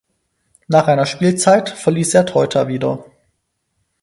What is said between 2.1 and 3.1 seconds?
er Teuta wieder.